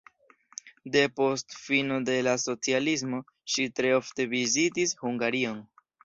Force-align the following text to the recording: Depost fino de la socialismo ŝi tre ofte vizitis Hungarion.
Depost 0.93 1.57
fino 1.65 1.99
de 2.07 2.15
la 2.27 2.33
socialismo 2.43 3.19
ŝi 3.55 3.65
tre 3.81 3.91
ofte 3.97 4.25
vizitis 4.31 4.95
Hungarion. 5.03 5.61